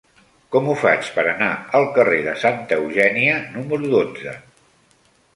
Com 0.53 0.67
ho 0.69 0.75
faig 0.83 1.09
per 1.17 1.25
anar 1.33 1.49
al 1.79 1.85
carrer 1.97 2.21
de 2.27 2.33
Santa 2.43 2.77
Eugènia 2.81 3.35
número 3.57 3.91
dotze? 3.93 4.33